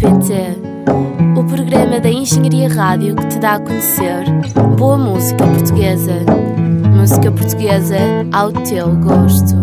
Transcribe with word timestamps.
PT, 0.00 0.32
o 1.38 1.44
programa 1.46 2.00
da 2.00 2.08
Engenharia 2.08 2.68
Rádio 2.68 3.14
que 3.14 3.28
te 3.28 3.38
dá 3.38 3.56
a 3.56 3.60
conhecer 3.60 4.24
boa 4.78 4.96
música 4.96 5.44
portuguesa. 5.46 6.24
Música 6.96 7.30
portuguesa 7.30 7.98
ao 8.32 8.50
teu 8.50 8.96
gosto. 8.96 9.54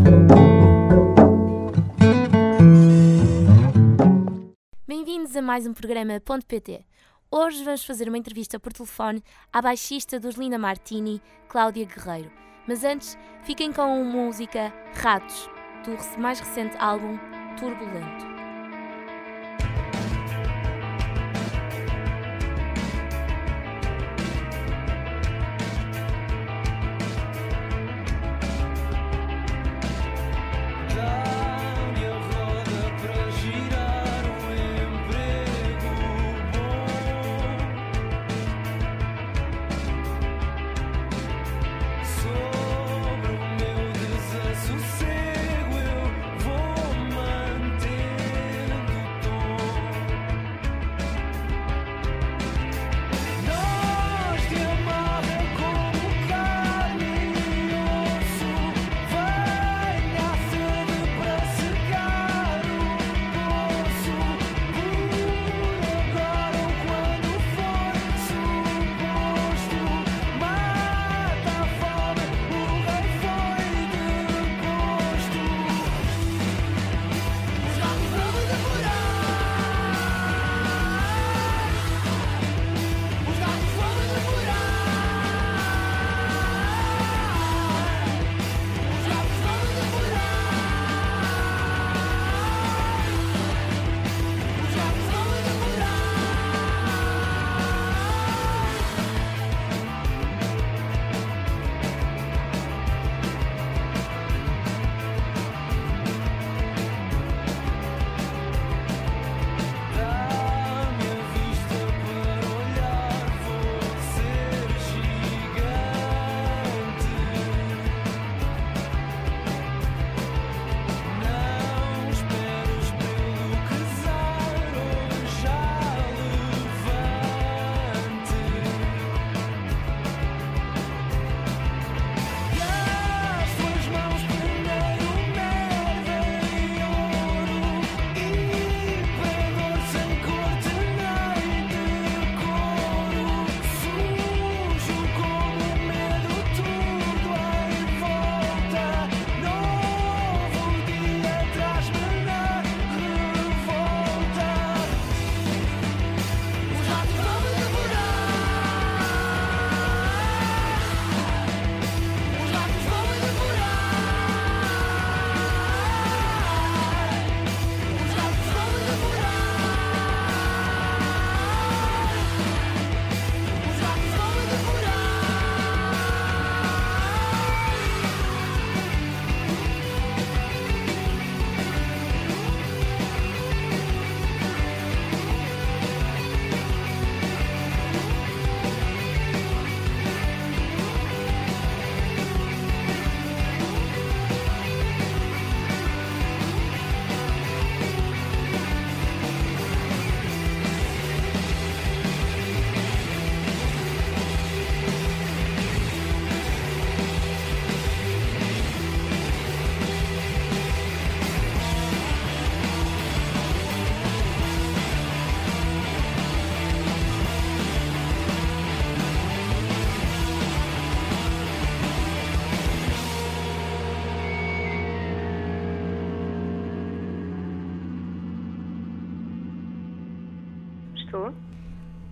Bem-vindos 4.87 5.35
a 5.35 5.41
mais 5.41 5.65
um 5.65 5.73
programa 5.73 6.21
PT. 6.45 6.85
Hoje 7.31 7.63
vamos 7.63 7.83
fazer 7.83 8.07
uma 8.07 8.19
entrevista 8.19 8.59
por 8.59 8.71
telefone 8.71 9.23
à 9.51 9.59
baixista 9.59 10.19
dos 10.19 10.35
Linda 10.35 10.59
Martini, 10.59 11.19
Cláudia 11.49 11.85
Guerreiro. 11.85 12.31
Mas 12.67 12.83
antes, 12.83 13.17
fiquem 13.41 13.73
com 13.73 13.81
a 13.81 14.03
música 14.03 14.71
Ratos, 14.93 15.49
do 15.87 16.19
mais 16.19 16.39
recente 16.39 16.75
álbum 16.77 17.17
Turbulento. 17.57 18.36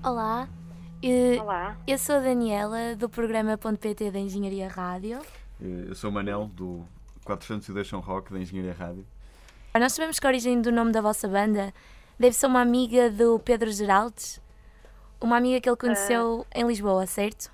Olá. 0.02 0.48
Olá. 1.42 1.78
Eu 1.86 1.98
sou 1.98 2.16
a 2.16 2.20
Daniela, 2.20 2.96
do 2.96 3.10
programa 3.10 3.58
.pt 3.58 4.10
da 4.10 4.20
Engenharia 4.20 4.70
Rádio. 4.70 5.20
Eu 5.60 5.94
sou 5.94 6.10
o 6.10 6.14
Manel, 6.14 6.46
do 6.54 6.88
402 7.26 7.86
São 7.86 8.00
Rock 8.00 8.32
da 8.32 8.40
Engenharia 8.40 8.74
Rádio. 8.74 9.06
Nós 9.78 9.92
sabemos 9.92 10.18
que 10.18 10.26
a 10.26 10.30
origem 10.30 10.62
do 10.62 10.72
nome 10.72 10.94
da 10.94 11.02
vossa 11.02 11.28
banda 11.28 11.74
deve 12.18 12.34
ser 12.38 12.46
uma 12.46 12.62
amiga 12.62 13.12
do 13.12 13.38
Pedro 13.38 13.70
Geraldes, 13.70 14.42
uma 15.20 15.36
amiga 15.36 15.60
que 15.60 15.68
ele 15.68 15.76
conheceu 15.76 16.40
uh, 16.40 16.48
em 16.56 16.66
Lisboa, 16.66 17.06
certo? 17.06 17.52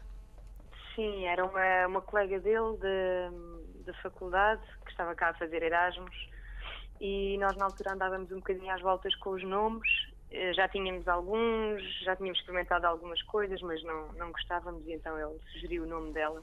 Sim, 0.95 1.25
era 1.25 1.43
uma, 1.43 1.87
uma 1.87 2.01
colega 2.01 2.39
dele 2.39 2.77
de, 2.79 3.91
de 3.91 4.01
faculdade 4.03 4.61
que 4.85 4.91
estava 4.91 5.15
cá 5.15 5.29
a 5.29 5.33
fazer 5.33 5.63
Erasmus 5.63 6.29
e 6.99 7.35
nós 7.39 7.57
na 7.57 7.65
altura 7.65 7.93
andávamos 7.93 8.31
um 8.31 8.35
bocadinho 8.35 8.71
às 8.71 8.81
voltas 8.81 9.15
com 9.15 9.31
os 9.31 9.43
nomes 9.43 9.89
já 10.53 10.67
tínhamos 10.67 11.07
alguns, 11.07 11.83
já 12.03 12.15
tínhamos 12.15 12.39
experimentado 12.39 12.87
algumas 12.87 13.21
coisas, 13.23 13.61
mas 13.61 13.83
não, 13.83 14.13
não 14.13 14.31
gostávamos 14.31 14.85
e 14.87 14.93
então 14.93 15.17
ele 15.19 15.39
sugeriu 15.51 15.83
o 15.83 15.87
nome 15.87 16.11
dela 16.13 16.41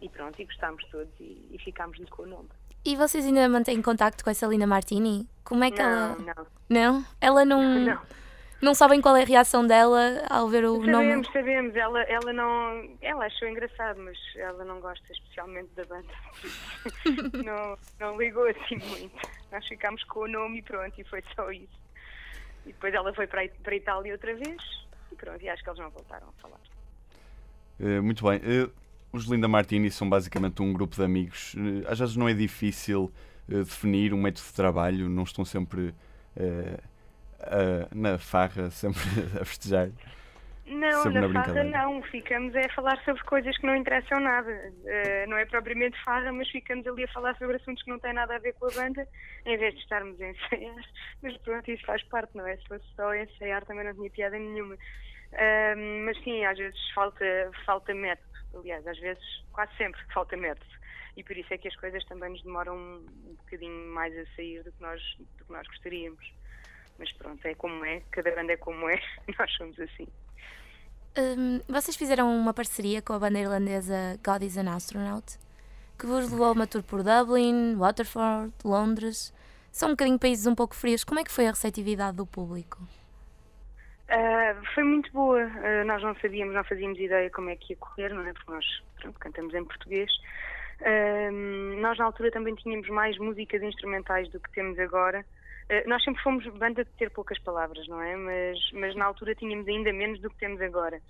e 0.00 0.08
pronto, 0.08 0.40
e 0.40 0.44
gostámos 0.44 0.84
todos 0.90 1.12
e, 1.20 1.48
e 1.52 1.58
ficámos-lhe 1.58 2.06
com 2.06 2.22
o 2.22 2.26
nome. 2.26 2.48
E 2.84 2.96
vocês 2.96 3.24
ainda 3.24 3.48
mantêm 3.48 3.80
contacto 3.80 4.22
com 4.22 4.30
essa 4.30 4.46
Lina 4.46 4.66
Martini? 4.66 5.26
Como 5.42 5.64
é 5.64 5.70
que 5.70 5.82
não, 5.82 5.88
ela... 5.88 6.16
Não, 6.18 6.46
não. 6.68 7.04
Ela 7.20 7.44
não... 7.44 7.62
Não. 7.80 8.24
Não 8.62 8.74
sabem 8.74 8.98
qual 8.98 9.14
é 9.14 9.22
a 9.22 9.26
reação 9.26 9.66
dela 9.66 10.22
ao 10.30 10.48
ver 10.48 10.64
o 10.64 10.76
sabemos, 10.76 10.90
nome? 10.90 11.26
Sabemos, 11.26 11.32
sabemos. 11.32 11.76
Ela, 11.76 12.02
ela 12.04 12.32
não... 12.32 12.96
Ela 13.02 13.26
achou 13.26 13.46
engraçado, 13.46 14.00
mas 14.00 14.16
ela 14.36 14.64
não 14.64 14.80
gosta 14.80 15.04
especialmente 15.12 15.68
da 15.74 15.84
banda. 15.84 16.08
não, 17.44 17.76
não 18.00 18.16
ligou 18.16 18.46
assim 18.48 18.76
muito. 18.76 19.28
Nós 19.52 19.66
ficámos 19.66 20.02
com 20.04 20.20
o 20.20 20.28
nome 20.28 20.60
e 20.60 20.62
pronto, 20.62 20.98
e 20.98 21.04
foi 21.04 21.22
só 21.34 21.50
isso. 21.50 21.83
E 22.64 22.72
depois 22.72 22.94
ela 22.94 23.12
foi 23.14 23.26
para, 23.26 23.48
para 23.62 23.72
a 23.72 23.76
Itália 23.76 24.12
outra 24.12 24.34
vez 24.34 24.84
e 25.14 25.16
pronto, 25.16 25.42
e 25.42 25.48
acho 25.48 25.62
que 25.62 25.70
eles 25.70 25.78
não 25.78 25.90
voltaram 25.90 26.28
a 26.28 26.32
falar. 26.42 26.60
Uh, 27.80 28.02
muito 28.02 28.24
bem. 28.24 28.38
Uh, 28.38 28.70
os 29.12 29.24
Linda 29.24 29.48
Martini 29.48 29.90
são 29.90 30.08
basicamente 30.08 30.60
um 30.60 30.72
grupo 30.72 30.96
de 30.96 31.02
amigos. 31.02 31.54
Uh, 31.54 31.88
às 31.88 31.98
vezes 31.98 32.16
não 32.16 32.28
é 32.28 32.34
difícil 32.34 33.12
definir 33.46 34.12
um 34.14 34.20
método 34.20 34.46
de 34.46 34.54
trabalho, 34.54 35.08
não 35.08 35.22
estão 35.22 35.44
sempre 35.44 35.94
na 37.94 38.16
farra, 38.16 38.70
sempre 38.70 39.02
a 39.38 39.44
festejar. 39.44 39.90
Não, 40.66 41.02
Sobre 41.02 41.20
na, 41.20 41.32
farra 41.32 41.64
não. 41.64 42.02
Ficamos 42.04 42.56
a 42.56 42.68
falar 42.70 43.02
sobre 43.04 43.22
coisas 43.24 43.56
que 43.58 43.66
não 43.66 43.76
interessam 43.76 44.18
nada. 44.18 44.50
Uh, 44.50 45.28
não 45.28 45.36
é 45.36 45.44
propriamente 45.44 46.02
farra, 46.02 46.32
mas 46.32 46.48
ficamos 46.48 46.86
ali 46.86 47.04
a 47.04 47.08
falar 47.08 47.36
sobre 47.36 47.56
assuntos 47.56 47.82
que 47.82 47.90
não 47.90 47.98
têm 47.98 48.14
nada 48.14 48.36
a 48.36 48.38
ver 48.38 48.54
com 48.54 48.66
a 48.66 48.70
banda, 48.70 49.06
em 49.44 49.58
vez 49.58 49.74
de 49.74 49.80
estarmos 49.80 50.18
a 50.20 50.28
ensaiar. 50.30 50.84
Mas 51.22 51.36
pronto, 51.38 51.70
isso 51.70 51.84
faz 51.84 52.02
parte, 52.04 52.34
não 52.36 52.46
é? 52.46 52.56
Se 52.56 52.66
fosse 52.66 52.84
só 52.96 53.14
ensaiar 53.14 53.64
também 53.66 53.84
não 53.84 53.94
tinha 53.94 54.10
piada 54.10 54.38
nenhuma. 54.38 54.74
Uh, 54.74 56.04
mas 56.04 56.16
sim, 56.22 56.44
às 56.44 56.56
vezes 56.56 56.78
falta, 56.94 57.24
falta 57.66 57.92
método. 57.92 58.28
Aliás, 58.54 58.86
às 58.86 58.98
vezes, 58.98 59.24
quase 59.52 59.74
sempre 59.76 60.00
falta 60.14 60.36
método. 60.36 60.70
E 61.16 61.22
por 61.22 61.36
isso 61.36 61.52
é 61.52 61.58
que 61.58 61.68
as 61.68 61.76
coisas 61.76 62.04
também 62.04 62.30
nos 62.30 62.42
demoram 62.42 62.76
um 62.76 63.34
bocadinho 63.38 63.88
mais 63.92 64.16
a 64.16 64.24
sair 64.34 64.62
do 64.62 64.72
que 64.72 64.80
nós, 64.80 65.00
do 65.18 65.44
que 65.44 65.52
nós 65.52 65.66
gostaríamos. 65.66 66.32
Mas 66.98 67.12
pronto, 67.12 67.44
é 67.46 67.54
como 67.54 67.84
é, 67.84 68.00
cada 68.10 68.34
banda 68.34 68.52
é 68.52 68.56
como 68.56 68.88
é, 68.88 69.00
nós 69.38 69.52
somos 69.54 69.78
assim. 69.80 70.06
Um, 71.16 71.60
vocês 71.68 71.96
fizeram 71.96 72.36
uma 72.36 72.52
parceria 72.52 73.00
com 73.00 73.12
a 73.12 73.18
banda 73.20 73.38
irlandesa 73.38 74.18
God 74.24 74.42
is 74.42 74.56
an 74.58 74.68
Astronaut, 74.74 75.38
que 75.96 76.06
vos 76.06 76.28
levou 76.28 76.46
a 76.46 76.52
uma 76.52 76.66
tour 76.66 76.82
por 76.82 77.04
Dublin, 77.04 77.76
Waterford, 77.76 78.52
Londres. 78.64 79.32
São 79.70 79.90
um 79.90 79.92
bocadinho 79.92 80.18
países 80.18 80.44
um 80.46 80.56
pouco 80.56 80.74
frios. 80.74 81.04
Como 81.04 81.20
é 81.20 81.24
que 81.24 81.30
foi 81.30 81.46
a 81.46 81.50
receptividade 81.50 82.16
do 82.16 82.26
público? 82.26 82.82
Uh, 84.08 84.66
foi 84.74 84.82
muito 84.82 85.12
boa. 85.12 85.44
Uh, 85.44 85.86
nós 85.86 86.02
não 86.02 86.16
sabíamos, 86.16 86.52
não 86.52 86.64
fazíamos 86.64 86.98
ideia 86.98 87.30
como 87.30 87.48
é 87.48 87.56
que 87.56 87.74
ia 87.74 87.76
correr, 87.76 88.12
não 88.12 88.26
é? 88.26 88.32
Porque 88.32 88.50
nós 88.50 88.82
pronto, 89.00 89.18
cantamos 89.20 89.54
em 89.54 89.64
português. 89.64 90.10
Uh, 90.80 91.80
nós 91.80 91.96
na 91.96 92.06
altura 92.06 92.32
também 92.32 92.56
tínhamos 92.56 92.88
mais 92.88 93.16
músicas 93.18 93.62
instrumentais 93.62 94.28
do 94.30 94.40
que 94.40 94.50
temos 94.50 94.78
agora. 94.80 95.24
Eh, 95.68 95.84
nós 95.86 96.02
sempre 96.04 96.22
fomos 96.22 96.46
banda 96.58 96.84
de 96.84 96.90
ter 96.92 97.10
poucas 97.10 97.38
palavras, 97.38 97.86
não 97.88 98.00
é? 98.00 98.16
Mas, 98.16 98.58
mas 98.72 98.94
na 98.94 99.06
altura 99.06 99.34
tínhamos 99.34 99.66
ainda 99.66 99.92
menos 99.92 100.20
do 100.20 100.30
que 100.30 100.36
temos 100.36 100.60
agora. 100.60 101.00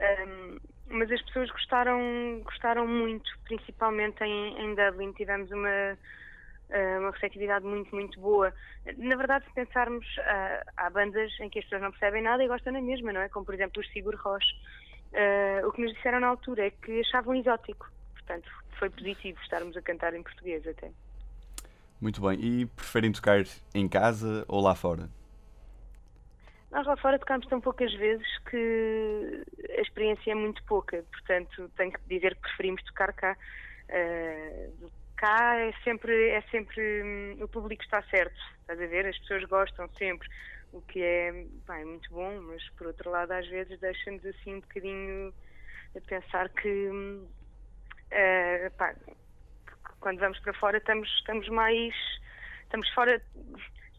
Um, 0.00 0.58
mas 0.88 1.10
as 1.10 1.22
pessoas 1.22 1.50
gostaram, 1.50 2.40
gostaram 2.44 2.86
muito, 2.86 3.30
principalmente 3.44 4.22
em, 4.24 4.58
em 4.60 4.74
Dublin. 4.74 5.12
Tivemos 5.12 5.50
uma, 5.50 5.98
eh, 6.70 6.98
uma 6.98 7.10
receptividade 7.10 7.64
muito, 7.64 7.94
muito 7.94 8.18
boa. 8.20 8.52
Na 8.96 9.16
verdade, 9.16 9.44
se 9.44 9.54
pensarmos, 9.54 10.06
uh, 10.18 10.70
há 10.76 10.90
bandas 10.90 11.30
em 11.40 11.48
que 11.48 11.58
as 11.58 11.64
pessoas 11.64 11.82
não 11.82 11.90
percebem 11.90 12.22
nada 12.22 12.42
e 12.42 12.48
gostam 12.48 12.72
na 12.72 12.80
mesma, 12.80 13.12
não 13.12 13.20
é? 13.20 13.28
Como, 13.28 13.44
por 13.44 13.54
exemplo, 13.54 13.80
os 13.80 13.90
Sigur 13.92 14.16
Rós. 14.16 14.44
Uh, 15.12 15.66
o 15.68 15.72
que 15.72 15.82
nos 15.82 15.92
disseram 15.92 16.20
na 16.20 16.28
altura 16.28 16.66
é 16.66 16.70
que 16.70 17.00
achavam 17.00 17.34
exótico. 17.34 17.90
Portanto, 18.14 18.50
foi 18.78 18.90
positivo 18.90 19.38
estarmos 19.42 19.76
a 19.76 19.82
cantar 19.82 20.14
em 20.14 20.22
português 20.22 20.66
até. 20.66 20.90
Muito 22.02 22.20
bem. 22.20 22.36
E 22.40 22.66
preferem 22.66 23.12
tocar 23.12 23.44
em 23.72 23.88
casa 23.88 24.44
ou 24.48 24.60
lá 24.60 24.74
fora? 24.74 25.08
Nós 26.72 26.84
lá 26.84 26.96
fora 26.96 27.16
tocamos 27.16 27.46
tão 27.46 27.60
poucas 27.60 27.94
vezes 27.94 28.26
que 28.50 29.44
a 29.78 29.80
experiência 29.80 30.32
é 30.32 30.34
muito 30.34 30.60
pouca, 30.64 31.04
portanto 31.12 31.70
tenho 31.76 31.92
que 31.92 32.00
dizer 32.08 32.34
que 32.34 32.40
preferimos 32.40 32.82
tocar 32.84 33.12
cá. 33.12 33.36
Uh, 33.88 34.90
cá 35.16 35.54
é 35.56 35.72
sempre, 35.84 36.30
é 36.30 36.40
sempre 36.50 36.80
hum, 37.04 37.44
o 37.44 37.46
público 37.46 37.84
está 37.84 38.02
certo, 38.04 38.34
estás 38.62 38.80
a 38.80 38.86
ver? 38.86 39.06
As 39.06 39.18
pessoas 39.18 39.44
gostam 39.44 39.88
sempre, 39.96 40.26
o 40.72 40.80
que 40.80 41.00
é, 41.00 41.30
bem, 41.68 41.84
muito 41.84 42.10
bom, 42.10 42.40
mas 42.40 42.68
por 42.70 42.88
outro 42.88 43.10
lado 43.10 43.30
às 43.30 43.46
vezes 43.46 43.78
deixa-nos 43.78 44.24
assim 44.26 44.56
um 44.56 44.60
bocadinho 44.60 45.32
a 45.94 46.00
pensar 46.00 46.48
que 46.48 46.88
uh, 46.88 48.70
pá, 48.76 48.92
quando 50.02 50.18
vamos 50.18 50.38
para 50.40 50.52
fora 50.54 50.78
estamos, 50.78 51.08
estamos 51.18 51.48
mais. 51.48 51.94
estamos 52.64 52.88
fora. 52.90 53.22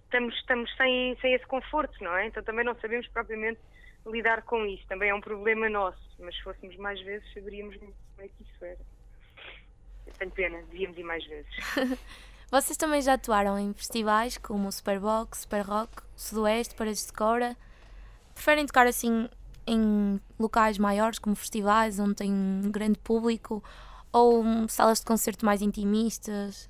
estamos, 0.04 0.36
estamos 0.36 0.76
sem, 0.76 1.18
sem 1.20 1.34
esse 1.34 1.46
conforto, 1.48 2.04
não 2.04 2.16
é? 2.16 2.28
Então 2.28 2.44
também 2.44 2.66
não 2.66 2.76
sabemos 2.76 3.08
propriamente 3.08 3.60
lidar 4.06 4.44
com 4.44 4.66
isso. 4.66 4.86
Também 4.88 5.10
é 5.10 5.16
um 5.16 5.22
problema 5.22 5.70
nosso, 5.70 6.00
mas 6.20 6.36
se 6.36 6.44
fôssemos 6.44 6.76
mais 6.78 7.02
vezes 7.02 7.26
saberíamos 7.34 7.76
como 7.78 7.94
é 8.20 8.28
que 8.28 8.44
isso 8.44 8.66
era. 8.66 8.80
Eu 10.06 10.14
tenho 10.14 10.32
pena, 10.32 10.62
devíamos 10.70 10.98
ir 10.98 11.04
mais 11.04 11.26
vezes. 11.26 11.52
Vocês 12.52 12.78
também 12.78 13.02
já 13.02 13.14
atuaram 13.14 13.58
em 13.58 13.74
festivais 13.74 14.38
como 14.38 14.68
o 14.68 14.72
Superbox, 14.72 15.40
Super 15.40 15.62
Rock, 15.62 16.04
Sudoeste, 16.16 16.76
Paredes 16.76 17.08
de 17.08 17.14
Cora. 17.14 17.58
Preferem 18.36 18.66
tocar 18.68 18.86
assim 18.86 19.28
em 19.66 20.20
locais 20.38 20.78
maiores, 20.78 21.18
como 21.18 21.36
festivais, 21.36 22.00
onde 22.00 22.16
tem 22.16 22.32
um 22.32 22.70
grande 22.70 23.00
público, 23.00 23.64
ou 24.14 24.44
salas 24.70 25.00
de 25.00 25.06
concerto 25.06 25.46
mais 25.46 25.62
intimistas? 25.62 26.70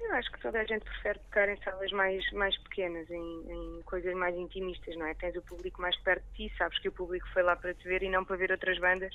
Eu 0.00 0.14
acho 0.14 0.30
que 0.30 0.40
toda 0.40 0.60
a 0.60 0.64
gente 0.64 0.84
prefere 0.84 1.18
tocar 1.20 1.48
em 1.48 1.56
salas 1.62 1.90
mais, 1.92 2.30
mais 2.32 2.56
pequenas, 2.58 3.10
em, 3.10 3.44
em, 3.50 3.82
coisas 3.82 4.14
mais 4.14 4.36
intimistas, 4.36 4.94
não 4.96 5.06
é? 5.06 5.14
Tens 5.14 5.34
o 5.36 5.42
público 5.42 5.80
mais 5.80 5.96
perto 6.00 6.22
de 6.32 6.48
ti, 6.48 6.56
sabes 6.56 6.78
que 6.78 6.88
o 6.88 6.92
público 6.92 7.26
foi 7.32 7.42
lá 7.42 7.56
para 7.56 7.74
te 7.74 7.88
ver 7.88 8.02
e 8.02 8.08
não 8.08 8.24
para 8.24 8.36
ver 8.36 8.50
outras 8.50 8.78
bandas. 8.78 9.14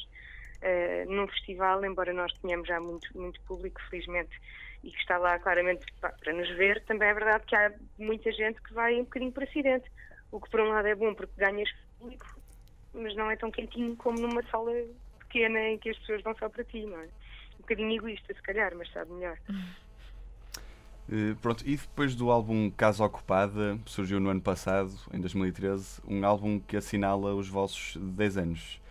Uh, 0.58 1.14
num 1.14 1.28
festival, 1.28 1.86
embora 1.86 2.12
nós 2.12 2.34
tenhamos 2.42 2.68
já 2.68 2.80
muito, 2.80 3.16
muito 3.16 3.40
público, 3.42 3.80
felizmente, 3.92 4.36
e 4.84 4.90
que 4.90 4.98
está 4.98 5.20
lá 5.20 5.38
claramente 5.38 5.86
para, 6.02 6.10
para 6.14 6.34
nos 6.34 6.50
ver, 6.56 6.84
também 6.86 7.10
é 7.10 7.14
verdade 7.14 7.46
que 7.46 7.56
há 7.56 7.72
muita 8.00 8.32
gente 8.32 8.60
que 8.64 8.74
vai 8.74 8.96
um 8.96 9.04
bocadinho 9.04 9.32
por 9.32 9.44
acidente. 9.44 9.90
O 10.32 10.42
que 10.42 10.50
por 10.50 10.62
um 10.62 10.70
lado 10.70 10.88
é 10.88 10.96
bom 10.96 11.14
porque 11.14 11.34
ganhas 11.38 11.70
público, 12.00 12.26
mas 12.94 13.16
não 13.16 13.30
é 13.30 13.36
tão 13.36 13.52
quentinho 13.52 13.96
como 13.98 14.20
numa 14.20 14.42
sala 14.50 14.72
pequena 15.28 15.60
em 15.60 15.78
que 15.78 15.90
as 15.90 15.98
pessoas 16.00 16.22
vão 16.22 16.36
só 16.38 16.50
para 16.50 16.64
ti, 16.64 16.86
não 16.86 17.00
é? 17.00 17.06
Um 17.06 17.62
bocadinho 17.62 17.92
egoísta, 17.92 18.34
se 18.34 18.42
calhar, 18.42 18.74
mas 18.76 18.92
sabe 18.92 19.12
melhor. 19.12 19.38
Uh, 21.10 21.36
pronto, 21.42 21.64
e 21.66 21.78
depois 21.78 22.16
do 22.16 22.30
álbum 22.30 22.70
Casa 22.70 23.04
Ocupada, 23.04 23.80
surgiu 23.86 24.20
no 24.20 24.30
ano 24.30 24.42
passado, 24.42 24.92
em 25.14 25.20
2013, 25.20 26.02
um 26.08 26.26
álbum 26.26 26.60
que 26.60 26.76
assinala 26.76 27.34
os 27.34 27.48
vossos 27.48 27.98
10 27.98 28.38
anos. 28.38 28.82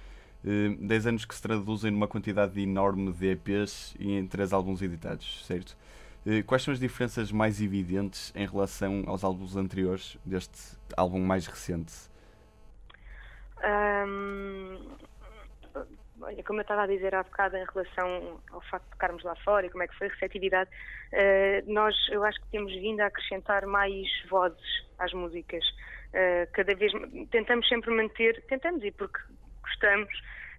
Uh, 0.44 0.72
eh, 0.72 0.86
10 0.86 1.06
anos 1.08 1.24
que 1.24 1.34
se 1.34 1.42
traduzem 1.42 1.90
numa 1.90 2.08
quantidade 2.08 2.60
enorme 2.60 3.12
de 3.12 3.32
EPs 3.32 3.94
e 3.98 4.12
em 4.12 4.26
3 4.26 4.52
álbuns 4.52 4.80
editados, 4.80 5.44
certo? 5.44 5.76
Uh, 6.24 6.42
quais 6.44 6.62
são 6.62 6.72
as 6.72 6.80
diferenças 6.80 7.30
mais 7.30 7.60
evidentes 7.60 8.32
em 8.34 8.46
relação 8.46 9.04
aos 9.06 9.22
álbuns 9.22 9.54
anteriores 9.56 10.16
deste 10.24 10.76
álbum 10.96 11.20
mais 11.20 11.46
recente? 11.46 11.92
Um, 13.62 14.78
olha, 16.20 16.42
como 16.44 16.60
eu 16.60 16.62
estava 16.62 16.82
a 16.82 16.86
dizer 16.86 17.14
há 17.14 17.22
bocado 17.22 17.56
em 17.56 17.64
relação 17.64 18.40
ao 18.50 18.60
facto 18.62 18.84
de 18.84 18.90
tocarmos 18.92 19.22
lá 19.22 19.34
fora 19.36 19.66
e 19.66 19.70
como 19.70 19.82
é 19.82 19.88
que 19.88 19.96
foi 19.96 20.08
a 20.08 20.10
receptividade, 20.10 20.70
uh, 21.12 21.72
nós, 21.72 21.94
eu 22.10 22.24
acho 22.24 22.40
que 22.40 22.48
temos 22.48 22.72
vindo 22.72 23.00
a 23.00 23.06
acrescentar 23.06 23.66
mais 23.66 24.06
vozes 24.28 24.86
às 24.98 25.12
músicas. 25.12 25.64
Uh, 26.08 26.50
cada 26.52 26.74
vez 26.74 26.92
tentamos 27.30 27.68
sempre 27.68 27.90
manter, 27.90 28.42
tentamos 28.46 28.82
e 28.84 28.90
porque 28.90 29.20
gostamos, 29.62 30.12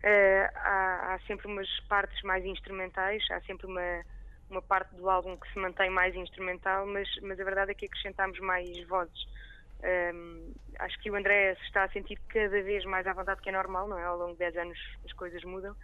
uh, 0.03 0.49
há, 0.55 1.13
há, 1.13 1.19
sempre 1.27 1.47
umas 1.47 1.69
partes 1.87 2.21
mais 2.23 2.45
instrumentais, 2.45 3.23
há 3.31 3.41
sempre 3.41 3.67
uma, 3.67 4.03
uma 4.49 4.61
parte 4.61 4.95
do 4.95 5.09
álbum 5.09 5.35
que 5.37 5.51
se 5.51 5.59
mantém 5.59 5.89
mais 5.89 6.15
instrumental, 6.15 6.85
mas, 6.85 7.09
mas 7.21 7.39
a 7.39 7.43
verdade 7.43 7.71
é 7.71 7.73
que 7.73 7.85
acrescentamos 7.85 8.39
mais 8.39 8.67
vozes. 8.87 9.36
Um, 9.83 10.53
acho 10.79 10.99
que 10.99 11.11
o 11.11 11.15
André 11.15 11.55
se 11.55 11.63
está 11.63 11.83
a 11.83 11.89
sentir 11.89 12.19
cada 12.29 12.61
vez 12.61 12.83
mais 12.85 13.05
à 13.05 13.13
vontade, 13.13 13.41
que 13.41 13.49
é 13.49 13.51
normal, 13.51 13.87
não 13.87 13.97
é? 13.97 14.03
Ao 14.03 14.17
longo 14.17 14.33
de 14.33 14.39
10 14.39 14.57
anos 14.57 14.79
as 15.05 15.13
coisas 15.13 15.43
mudam. 15.43 15.75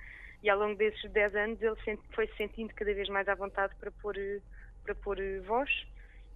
E 0.41 0.49
ao 0.49 0.59
longo 0.59 0.75
desses 0.75 1.09
10 1.11 1.35
anos 1.35 1.61
ele 1.61 1.75
foi 2.13 2.27
se 2.27 2.35
sentindo 2.37 2.73
cada 2.73 2.93
vez 2.93 3.07
mais 3.09 3.27
à 3.27 3.35
vontade 3.35 3.73
para 3.75 3.91
pôr, 3.91 4.15
para 4.83 4.95
pôr 4.95 5.17
voz. 5.45 5.69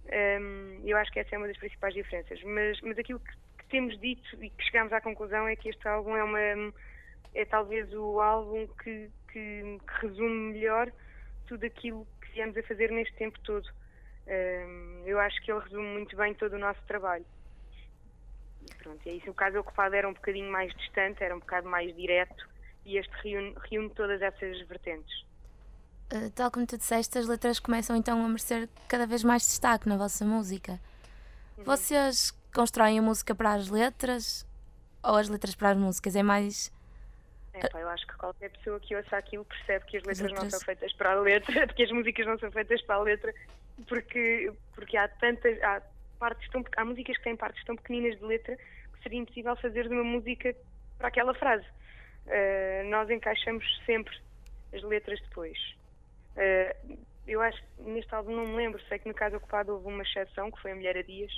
Um, 0.06 0.80
eu 0.84 0.96
acho 0.96 1.12
que 1.12 1.20
essa 1.20 1.34
é 1.34 1.38
uma 1.38 1.48
das 1.48 1.58
principais 1.58 1.92
diferenças. 1.94 2.42
Mas, 2.42 2.80
mas 2.80 2.98
aquilo 2.98 3.20
que, 3.20 3.32
que, 3.58 3.66
temos 3.68 3.98
dito 4.00 4.42
e 4.42 4.48
que 4.48 4.64
chegamos 4.64 4.92
à 4.92 5.00
conclusão 5.00 5.46
é 5.46 5.54
que 5.54 5.68
este 5.68 5.86
álbum 5.86 6.16
é 6.16 6.24
uma 6.24 6.72
é 7.34 7.44
talvez 7.44 7.92
o 7.92 8.20
álbum 8.20 8.66
que, 8.82 9.10
que, 9.30 9.78
que 9.86 10.06
resume 10.06 10.52
melhor 10.54 10.90
tudo 11.46 11.64
aquilo 11.64 12.06
que 12.22 12.32
viemos 12.32 12.56
a 12.56 12.62
fazer 12.62 12.90
neste 12.90 13.14
tempo 13.16 13.38
todo. 13.40 13.68
Um, 14.26 15.02
eu 15.06 15.18
acho 15.18 15.40
que 15.42 15.52
ele 15.52 15.60
resume 15.60 15.86
muito 15.86 16.16
bem 16.16 16.34
todo 16.34 16.54
o 16.54 16.58
nosso 16.58 16.80
trabalho. 16.86 17.26
Pronto, 18.76 19.00
e 19.06 19.10
é 19.10 19.14
isso. 19.14 19.30
O 19.30 19.34
caso 19.34 19.58
ocupado 19.58 19.94
era 19.94 20.08
um 20.08 20.12
bocadinho 20.12 20.50
mais 20.50 20.72
distante, 20.74 21.22
era 21.22 21.34
um 21.34 21.40
bocado 21.40 21.68
mais 21.68 21.94
direto 21.94 22.48
e 22.84 22.96
este 22.96 23.12
reúne, 23.22 23.54
reúne 23.70 23.90
todas 23.90 24.20
essas 24.22 24.60
vertentes. 24.66 25.26
Uh, 26.12 26.30
tal 26.34 26.50
como 26.50 26.66
tu 26.66 26.78
disseste, 26.78 27.18
as 27.18 27.26
letras 27.26 27.58
começam 27.60 27.94
então 27.94 28.24
a 28.24 28.28
merecer 28.28 28.68
cada 28.88 29.06
vez 29.06 29.22
mais 29.22 29.42
destaque 29.42 29.88
na 29.88 29.96
vossa 29.96 30.24
música. 30.24 30.80
Uhum. 31.58 31.64
Vocês 31.64 32.30
constroem 32.54 32.98
a 32.98 33.02
música 33.02 33.34
para 33.34 33.52
as 33.52 33.68
letras 33.68 34.46
ou 35.02 35.16
as 35.16 35.28
letras 35.28 35.54
para 35.54 35.70
as 35.70 35.76
músicas? 35.76 36.16
É 36.16 36.22
mais. 36.22 36.72
É, 37.52 37.68
pá, 37.68 37.80
eu 37.80 37.88
acho 37.90 38.06
que 38.06 38.16
qualquer 38.16 38.50
pessoa 38.50 38.80
que 38.80 38.96
ouça 38.96 39.16
aquilo 39.16 39.44
percebe 39.44 39.84
que 39.84 39.96
as 39.98 40.02
letras, 40.04 40.20
as 40.20 40.30
letras, 40.30 40.42
não 40.44 40.50
são 40.50 40.60
feitas 40.60 40.92
para 40.94 41.12
a 41.12 41.20
letra, 41.20 41.66
que 41.74 41.82
as 41.82 41.90
músicas 41.90 42.26
não 42.26 42.38
são 42.38 42.50
feitas 42.50 42.80
para 42.82 42.94
a 42.96 43.02
letra 43.02 43.34
porque, 43.86 44.52
porque 44.74 44.96
há 44.96 45.08
tantas. 45.08 45.62
Há, 45.62 45.82
partes 46.18 46.48
tão, 46.50 46.64
há 46.76 46.84
músicas 46.84 47.16
que 47.16 47.24
têm 47.24 47.36
partes 47.36 47.64
tão 47.64 47.76
pequeninas 47.76 48.18
de 48.18 48.24
letra 48.24 48.56
que 48.56 49.02
seria 49.02 49.18
impossível 49.18 49.56
fazer 49.56 49.88
de 49.88 49.94
uma 49.94 50.04
música 50.04 50.54
para 50.98 51.08
aquela 51.08 51.34
frase. 51.34 51.66
Uh, 52.26 52.88
nós 52.88 53.08
encaixamos 53.08 53.64
sempre 53.86 54.14
as 54.74 54.82
letras 54.82 55.20
depois. 55.22 55.58
Uh, 56.36 56.98
eu 57.26 57.40
acho 57.42 57.62
neste 57.78 58.14
álbum 58.14 58.34
não 58.34 58.46
me 58.46 58.56
lembro, 58.56 58.80
sei 58.88 58.98
que 58.98 59.08
no 59.08 59.14
caso 59.14 59.36
ocupado 59.36 59.72
houve 59.72 59.86
uma 59.86 60.02
exceção, 60.02 60.50
que 60.50 60.60
foi 60.60 60.72
a 60.72 60.74
Mulher 60.74 60.96
a 60.96 61.02
Dias, 61.02 61.30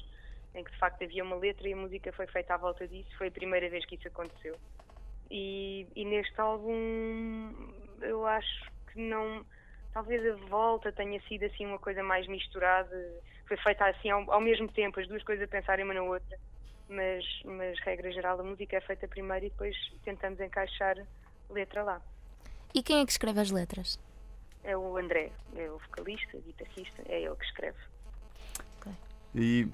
em 0.55 0.65
que 0.65 0.71
de 0.71 0.79
facto 0.79 1.03
havia 1.03 1.23
uma 1.23 1.37
letra 1.37 1.69
e 1.69 1.73
a 1.73 1.77
música 1.77 2.13
foi 2.13 2.27
feita 2.27 2.55
à 2.55 2.57
volta 2.57 2.87
disso, 2.87 3.11
foi 3.19 3.29
a 3.29 3.31
primeira 3.31 3.69
vez 3.69 3.85
que 3.85 3.97
isso 3.97 4.09
aconteceu. 4.09 4.57
E, 5.31 5.87
e 5.95 6.05
neste 6.05 6.41
álbum 6.41 7.53
eu 8.01 8.27
acho 8.27 8.71
que 8.93 9.01
não. 9.01 9.45
Talvez 9.93 10.25
a 10.25 10.37
volta 10.47 10.93
tenha 10.93 11.21
sido 11.23 11.45
assim 11.45 11.67
uma 11.67 11.79
coisa 11.79 12.03
mais 12.03 12.27
misturada, 12.27 12.97
foi 13.51 13.57
feita 13.57 13.85
assim 13.87 14.09
ao, 14.11 14.31
ao 14.31 14.41
mesmo 14.41 14.69
tempo, 14.69 15.01
as 15.01 15.09
duas 15.09 15.25
coisas 15.25 15.45
a 15.45 15.49
pensarem 15.49 15.85
uma 15.85 15.93
na 15.93 16.03
outra. 16.03 16.39
Mas, 16.89 17.25
mas, 17.45 17.79
regra 17.81 18.11
geral, 18.13 18.39
a 18.39 18.45
música 18.45 18.77
é 18.77 18.81
feita 18.81 19.09
primeiro 19.09 19.47
e 19.47 19.51
depois 19.51 19.77
tentamos 20.05 20.41
encaixar 20.41 20.97
letra 21.49 21.83
lá. 21.83 22.01
E 22.73 22.83
quem 22.83 23.01
é 23.01 23.05
que 23.05 23.11
escreve 23.11 23.41
as 23.41 23.51
letras? 23.51 23.99
É 24.63 24.77
o 24.77 24.97
André, 24.97 25.31
é 25.57 25.69
o 25.69 25.79
vocalista, 25.79 26.39
guitarrista, 26.39 27.03
é 27.09 27.23
ele 27.23 27.35
que 27.35 27.45
escreve. 27.45 27.79
Okay. 28.79 28.93
E 29.35 29.69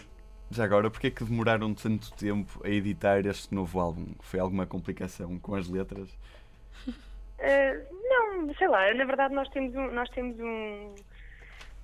já 0.51 0.65
agora, 0.65 0.91
porquê 0.91 1.09
é 1.09 1.11
que 1.11 1.25
demoraram 1.25 1.75
tanto 1.75 2.13
tempo 2.15 2.63
a 2.65 2.69
editar 2.69 3.27
este 3.27 3.55
novo 3.55 3.79
álbum? 3.79 4.15
Foi 4.21 4.41
alguma 4.41 4.67
complicação 4.67 5.39
com 5.39 5.55
as 5.55 5.69
letras? 5.69 6.09
Uh, 6.87 6.97
não, 8.09 8.55
sei 8.55 8.69
lá, 8.69 8.95
na 8.95 9.05
verdade 9.05 9.35
nós 9.35 9.49
temos 9.51 9.75
um, 9.75 9.91
nós 9.93 10.09
temos 10.11 10.39
um 10.39 10.95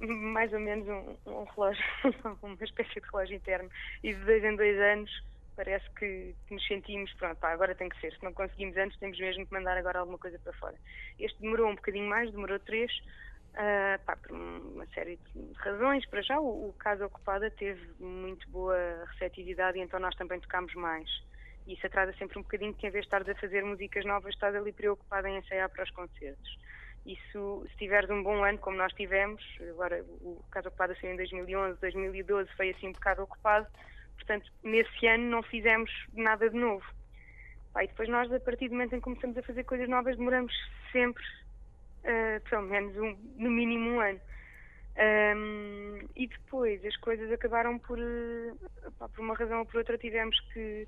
mais 0.07 0.53
ou 0.53 0.61
menos 0.61 0.87
um, 0.89 1.31
um 1.31 1.45
relógio, 1.45 1.85
uma 2.43 2.57
espécie 2.61 3.01
de 3.01 3.07
relógio 3.11 3.37
interno, 3.37 3.71
e 4.03 4.13
de 4.13 4.25
dois 4.25 4.45
em 4.45 4.57
dois 4.57 4.79
anos 4.79 5.23
parece 5.55 5.89
que, 5.91 6.35
que 6.47 6.55
nos 6.55 6.67
sentimos, 6.67 7.13
pronto, 7.15 7.37
pá, 7.39 7.53
agora 7.53 7.75
tem 7.75 7.89
que 7.89 8.01
ser, 8.01 8.13
se 8.13 8.25
não 8.25 8.33
conseguimos 8.33 8.77
antes 8.77 8.99
temos 8.99 9.19
mesmo 9.19 9.47
que 9.47 9.53
mandar 9.53 9.77
agora 9.77 9.99
alguma 9.99 10.19
coisa 10.19 10.39
para 10.39 10.53
fora. 10.55 10.75
Este 11.19 11.41
demorou 11.41 11.71
um 11.71 11.75
bocadinho 11.75 12.09
mais, 12.09 12.31
demorou 12.31 12.59
três, 12.59 12.91
Uh, 13.53 14.03
pá, 14.07 14.17
por 14.17 14.33
uma 14.33 14.87
série 14.95 15.19
de 15.35 15.53
razões. 15.59 16.07
Para 16.07 16.23
já, 16.23 16.41
o, 16.41 16.71
o, 16.71 16.73
caso 16.73 17.05
Ocupada 17.05 17.51
teve 17.51 17.87
muito 18.01 18.49
boa 18.49 19.05
receptividade 19.13 19.77
e 19.77 19.83
então 19.83 20.01
nós 20.01 20.15
também 20.15 20.41
tocámos 20.41 20.73
mais. 20.75 21.07
E 21.67 21.75
isso 21.75 21.87
atrasa 21.87 22.15
sempre 22.15 22.39
um 22.39 22.43
bocadinho 22.43 22.73
que, 22.73 22.87
em 22.87 22.91
vez 22.91 23.03
de 23.03 23.09
estares 23.09 23.29
a 23.29 23.35
fazer 23.35 23.63
músicas 23.63 24.07
novas, 24.07 24.33
estás 24.33 24.55
ali 24.55 24.73
preocupada 24.73 25.29
em 25.29 25.37
ensaiar 25.37 25.69
para 25.69 25.85
os 25.85 25.91
concertos. 25.91 26.59
Isso, 27.05 27.67
se 27.71 27.77
tiveres 27.79 28.09
um 28.11 28.23
bom 28.23 28.45
ano, 28.45 28.59
como 28.59 28.77
nós 28.77 28.93
tivemos, 28.93 29.43
agora 29.71 30.05
o 30.21 30.41
caso 30.51 30.69
Ocupada 30.69 30.95
saiu 31.01 31.13
em 31.13 31.17
2011, 31.17 31.81
2012 31.81 32.51
foi 32.57 32.71
assim 32.71 32.89
um 32.89 32.93
bocado 32.93 33.23
ocupado, 33.23 33.67
portanto, 34.15 34.49
nesse 34.63 35.07
ano 35.07 35.25
não 35.25 35.43
fizemos 35.43 35.91
nada 36.13 36.49
de 36.49 36.57
novo. 36.57 36.85
E 37.81 37.87
depois 37.87 38.09
nós, 38.09 38.31
a 38.33 38.39
partir 38.39 38.69
do 38.69 38.75
momento 38.75 38.95
em 38.95 38.99
que 38.99 39.05
começamos 39.05 39.37
a 39.37 39.43
fazer 39.43 39.65
coisas 39.65 39.89
novas, 39.89 40.17
demoramos 40.17 40.53
sempre 40.93 41.25
uh, 42.05 42.41
pelo 42.49 42.63
menos 42.63 42.97
um, 42.97 43.17
no 43.37 43.51
mínimo 43.51 43.91
um 43.93 44.01
ano. 44.01 44.21
Um, 44.95 46.07
e 46.15 46.27
depois 46.27 46.85
as 46.85 46.97
coisas 46.99 47.33
acabaram 47.33 47.79
por, 47.79 47.99
pá, 48.99 49.09
por 49.09 49.21
uma 49.21 49.35
razão 49.35 49.61
ou 49.61 49.67
por 49.67 49.79
outra, 49.79 49.97
tivemos 49.97 50.39
que, 50.53 50.87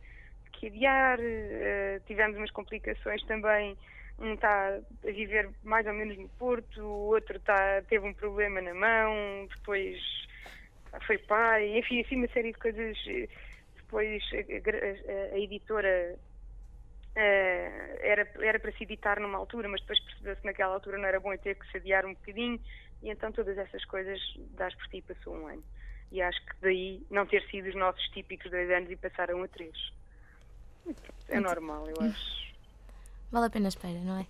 que 0.53 0.67
adiar, 0.67 1.19
uh, 1.19 2.01
tivemos 2.07 2.37
umas 2.37 2.51
complicações 2.51 3.25
também. 3.25 3.77
Um 4.19 4.35
está 4.35 4.77
a 4.77 5.11
viver 5.11 5.51
mais 5.63 5.87
ou 5.87 5.93
menos 5.93 6.17
no 6.17 6.29
Porto, 6.31 6.81
o 6.81 7.13
outro 7.15 7.39
tá, 7.41 7.83
teve 7.89 8.07
um 8.07 8.15
problema 8.15 8.61
na 8.61 8.75
mão, 8.75 9.49
depois 9.55 10.01
foi 11.07 11.19
pai, 11.19 11.77
enfim, 11.77 12.01
assim 12.01 12.17
uma 12.17 12.29
série 12.29 12.53
de 12.53 12.59
coisas. 12.59 12.97
Depois 13.77 14.23
a, 14.33 14.37
a, 14.37 15.35
a 15.35 15.39
editora 15.39 16.17
Uh, 17.17 17.97
era, 18.01 18.29
era 18.41 18.59
para 18.59 18.73
se 18.73 18.83
editar 18.83 19.21
numa 19.21 19.39
altura, 19.39 19.69
mas 19.69 19.81
depois 19.83 20.01
percebeu-se 20.01 20.41
que 20.41 20.47
naquela 20.49 20.75
altura 20.75 20.99
não 20.99 21.07
era 21.07 21.21
bom 21.21 21.33
e 21.33 21.39
teve 21.39 21.61
que 21.61 21.71
se 21.71 21.77
adiar 21.77 22.05
um 22.05 22.13
bocadinho, 22.13 22.61
e 23.01 23.09
então 23.09 23.31
todas 23.31 23.57
essas 23.57 23.85
coisas 23.85 24.21
das 24.57 24.75
por 24.75 24.89
ti 24.89 25.01
passou 25.01 25.37
um 25.37 25.47
ano. 25.47 25.63
E 26.11 26.21
acho 26.21 26.45
que 26.45 26.55
daí 26.61 27.07
não 27.11 27.25
ter 27.25 27.43
sido 27.51 27.69
os 27.69 27.75
nossos 27.77 28.03
típicos 28.09 28.51
dois 28.51 28.69
anos 28.69 28.91
e 28.91 28.97
passaram 28.97 29.41
a 29.45 29.47
três. 29.47 29.77
É 31.29 31.39
normal, 31.39 31.89
eu 31.89 32.05
acho. 32.05 32.54
Vale 33.35 33.47
a 33.47 33.51
pena 33.51 33.67
a 33.67 33.69
espera, 33.69 33.99
não 33.99 34.21
é? 34.21 34.27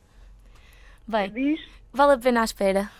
Bem, 1.06 1.30
Diz? 1.30 1.60
vale 1.92 2.14
a 2.14 2.18
pena 2.18 2.40
a 2.40 2.44
espera. 2.44 2.90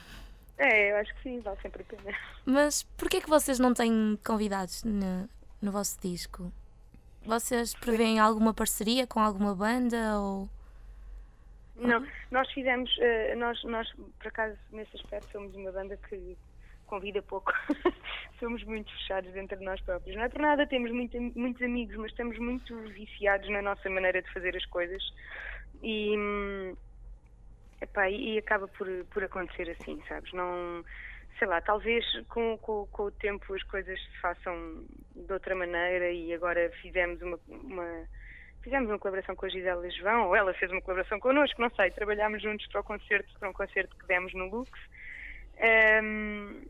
É, 0.59 0.93
eu 0.93 0.97
acho 0.99 1.15
que 1.15 1.23
sim, 1.23 1.41
vale 1.41 1.59
sempre 1.63 1.81
a 1.81 1.97
pena. 1.97 2.15
Mas 2.45 2.83
porquê 2.99 3.17
é 3.17 3.21
que 3.23 3.29
vocês 3.31 3.59
não 3.59 3.73
têm 3.73 4.19
convidados 4.23 4.85
no, 4.85 5.27
no 5.63 5.73
vosso 5.73 5.99
disco? 6.03 6.53
Vocês 7.25 7.73
prevêem 7.73 8.19
alguma 8.19 8.53
parceria 8.53 9.07
com 9.07 9.19
alguma 9.19 9.55
banda 9.55 10.21
ou 10.21 10.47
não, 11.77 12.07
nós 12.31 12.53
fizemos, 12.53 12.95
uh, 12.99 13.39
nós, 13.39 13.65
nós 13.65 13.91
por 14.19 14.29
acaso 14.29 14.59
nesse 14.73 14.95
aspecto 14.97 15.33
somos 15.33 15.55
uma 15.55 15.73
banda 15.73 15.99
que 16.07 16.37
convida 16.85 17.23
pouco, 17.23 17.53
somos 18.39 18.63
muito 18.65 18.93
fechados 18.93 19.33
dentro 19.33 19.57
de 19.59 19.65
nós 19.65 19.81
próprios. 19.81 20.17
Não 20.17 20.25
é 20.25 20.29
por 20.29 20.41
nada, 20.41 20.67
temos 20.67 20.91
muito, 20.91 21.21
muitos 21.37 21.63
amigos, 21.63 21.97
mas 21.97 22.11
estamos 22.11 22.39
muito 22.39 22.77
viciados 22.91 23.49
na 23.51 23.63
nossa 23.63 23.89
maneira 23.91 24.23
de 24.23 24.33
fazer 24.33 24.57
as 24.57 24.65
coisas 24.67 25.03
e, 25.83 26.15
epá, 27.81 28.09
e 28.11 28.39
acaba 28.39 28.69
por, 28.69 28.87
por 29.07 29.25
acontecer 29.25 29.71
assim, 29.71 30.03
sabes? 30.09 30.33
Não, 30.33 30.85
sei 31.39 31.49
lá, 31.49 31.61
talvez 31.61 32.05
com, 32.29 32.57
com, 32.59 32.87
com, 32.87 33.05
o 33.05 33.11
tempo 33.11 33.55
as 33.55 33.63
coisas 33.65 34.01
se 34.01 34.21
façam 34.21 34.85
de 35.15 35.33
outra 35.33 35.55
maneira 35.55 36.11
e 36.11 36.33
agora 36.33 36.71
fizemos 36.81 37.21
uma, 37.23 37.39
uma, 37.49 38.09
fizemos 38.63 38.89
uma 38.89 38.99
colaboração 38.99 39.37
com 39.37 39.47
a 39.47 39.49
Gisela 39.49 39.89
João, 39.91 40.29
ou 40.29 40.37
ela 40.37 40.55
fez 40.55 40.71
uma 40.71 40.81
colaboração 40.81 41.21
connosco, 41.21 41.61
não 41.61 41.71
sei, 41.71 41.91
trabalhámos 41.91 42.43
juntos 42.43 42.67
para 42.69 42.81
o 42.81 42.85
concerto, 42.85 43.39
para 43.39 43.51
um 43.51 43.53
concerto 43.53 43.97
que 43.97 44.07
demos 44.07 44.33
no 44.35 44.47
Lux. 44.47 44.71
Um, 45.61 46.63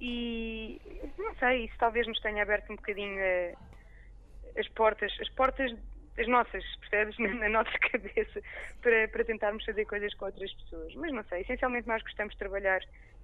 e 0.00 0.80
não 1.18 1.34
sei, 1.36 1.66
isso 1.66 1.74
talvez 1.78 2.06
nos 2.06 2.20
tenha 2.20 2.42
aberto 2.42 2.72
um 2.72 2.76
bocadinho 2.76 3.20
a, 3.20 4.60
as 4.60 4.68
portas, 4.68 5.12
as 5.20 5.28
portas 5.30 5.72
as 6.18 6.28
nossas, 6.28 6.64
percebes? 6.76 7.16
Na, 7.38 7.48
nossa 7.48 7.78
cabeça, 7.78 8.40
para, 8.80 9.08
para 9.08 9.24
tentarmos 9.24 9.64
fazer 9.64 9.84
coisas 9.86 10.12
com 10.14 10.26
outras 10.26 10.52
pessoas. 10.54 10.94
Mas 10.94 11.12
não 11.12 11.24
sei, 11.24 11.42
essencialmente 11.42 11.88
nós 11.88 12.02
gostamos 12.02 12.34
de 12.34 12.38
trabalhar 12.38 12.80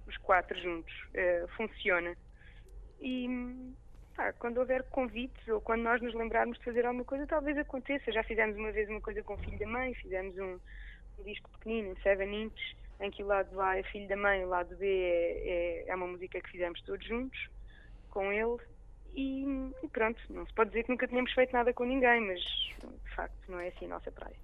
os 0.07 0.17
quatro 0.17 0.59
juntos. 0.59 0.93
Uh, 1.13 1.47
funciona. 1.49 2.15
E 2.99 3.73
pá, 4.15 4.33
quando 4.33 4.57
houver 4.57 4.83
convites 4.89 5.47
ou 5.47 5.61
quando 5.61 5.81
nós 5.81 6.01
nos 6.01 6.13
lembrarmos 6.13 6.57
de 6.57 6.65
fazer 6.65 6.85
alguma 6.85 7.05
coisa, 7.05 7.27
talvez 7.27 7.57
aconteça. 7.57 8.11
Já 8.11 8.23
fizemos 8.23 8.57
uma 8.57 8.71
vez 8.71 8.89
uma 8.89 9.01
coisa 9.01 9.21
com 9.23 9.33
o 9.33 9.37
filho 9.37 9.59
da 9.59 9.67
mãe, 9.67 9.93
fizemos 9.95 10.37
um, 10.37 10.59
um 11.19 11.23
disco 11.23 11.49
pequenino, 11.51 11.91
um 11.91 11.95
Seven 11.97 12.43
Inches, 12.43 12.75
em 12.99 13.09
que 13.11 13.23
o 13.23 13.27
lado 13.27 13.59
A 13.61 13.77
é 13.77 13.83
filho 13.83 14.07
da 14.07 14.17
mãe, 14.17 14.43
o 14.43 14.49
lado 14.49 14.75
B 14.75 14.85
é, 14.85 15.85
é, 15.85 15.89
é 15.89 15.95
uma 15.95 16.07
música 16.07 16.39
que 16.41 16.51
fizemos 16.51 16.81
todos 16.81 17.05
juntos, 17.05 17.49
com 18.09 18.31
ele. 18.31 18.57
E, 19.13 19.43
e, 19.83 19.87
pronto, 19.87 20.21
não 20.29 20.45
se 20.45 20.53
pode 20.53 20.69
dizer 20.69 20.83
que 20.83 20.91
nunca 20.91 21.07
tínhamos 21.07 21.31
feito 21.33 21.51
nada 21.51 21.73
com 21.73 21.83
ninguém, 21.83 22.21
mas 22.21 22.39
de 22.41 23.15
facto 23.15 23.49
não 23.49 23.59
é 23.59 23.69
assim 23.69 23.85
a 23.85 23.89
nossa 23.89 24.11
praia. 24.11 24.35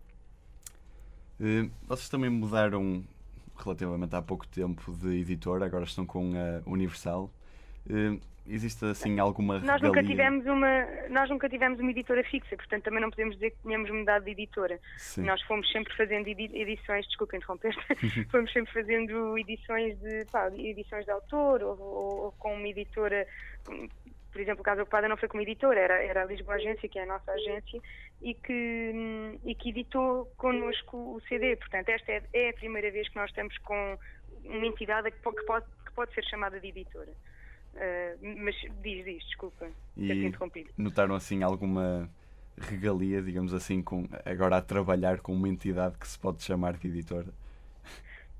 Uh, 1.39 1.69
vocês 1.87 2.09
também 2.09 2.29
mudaram 2.29 3.03
relativamente 3.57 4.15
há 4.15 4.21
pouco 4.21 4.47
tempo 4.47 4.91
de 4.93 5.19
editora, 5.19 5.65
agora 5.65 5.83
estão 5.83 6.05
com 6.05 6.33
a 6.35 6.69
Universal. 6.69 7.29
Uh, 7.89 8.19
existe 8.47 8.85
assim 8.85 9.19
alguma 9.19 9.59
nós 9.59 9.81
nunca 9.81 10.03
tivemos 10.03 10.45
uma 10.45 10.85
nós 11.09 11.29
nunca 11.29 11.49
tivemos 11.49 11.79
uma 11.79 11.89
editora 11.89 12.23
fixa 12.23 12.55
portanto 12.55 12.83
também 12.83 13.01
não 13.01 13.09
podemos 13.09 13.35
dizer 13.35 13.51
que 13.51 13.57
tínhamos 13.63 13.89
mudado 13.89 14.25
de 14.25 14.31
editora 14.31 14.79
Sim. 14.97 15.23
nós 15.23 15.41
fomos 15.43 15.71
sempre 15.71 15.95
fazendo 15.95 16.27
edições 16.27 17.07
desculpa 17.07 17.37
interromper 17.37 17.75
fomos 18.29 18.51
sempre 18.53 18.71
fazendo 18.71 19.37
edições 19.37 19.97
de 19.99 20.25
pá, 20.31 20.51
edições 20.55 21.05
de 21.05 21.11
autor 21.11 21.63
ou, 21.63 21.79
ou, 21.79 22.23
ou, 22.25 22.31
com 22.33 22.53
uma 22.53 22.67
editora 22.67 23.25
por 24.35 24.41
exemplo, 24.41 24.59
o 24.59 24.65
Casa 24.65 24.81
Ocupada 24.81 25.07
não 25.07 25.15
foi 25.15 25.29
como 25.29 25.41
editora, 25.43 25.79
era, 25.79 26.03
era 26.03 26.23
a 26.23 26.25
Lisboa 26.25 26.55
Agência, 26.55 26.89
que 26.89 26.99
é 26.99 27.03
a 27.03 27.05
nossa 27.05 27.31
agência, 27.31 27.81
e 28.21 28.33
que, 28.33 29.39
e 29.45 29.55
que 29.55 29.69
editou 29.69 30.25
connosco 30.35 30.97
o 30.97 31.21
CD. 31.29 31.55
Portanto, 31.55 31.87
esta 31.87 32.11
é, 32.11 32.21
é, 32.33 32.49
a 32.49 32.53
primeira 32.53 32.91
vez 32.91 33.07
que 33.07 33.15
nós 33.15 33.29
estamos 33.29 33.57
com 33.59 33.97
uma 34.43 34.65
entidade 34.65 35.09
que 35.09 35.19
pode, 35.19 35.65
que 35.85 35.91
pode 35.93 36.13
ser 36.13 36.25
chamada 36.25 36.59
de 36.59 36.67
editora. 36.67 37.13
Uh, 37.75 38.37
mas 38.37 38.55
diz, 38.81 39.03
diz, 39.03 39.23
desculpa, 39.25 39.67
e. 39.97 40.31
Notaram 40.77 41.15
assim 41.15 41.43
alguma 41.43 42.09
regalia, 42.57 43.21
digamos 43.21 43.53
assim, 43.53 43.81
com, 43.81 44.07
agora 44.23 44.57
a 44.57 44.61
trabalhar 44.61 45.19
com 45.19 45.33
uma 45.33 45.49
entidade 45.49 45.97
que 45.97 46.07
se 46.07 46.17
pode 46.17 46.41
chamar 46.43 46.77
de 46.77 46.87
editora? 46.87 47.27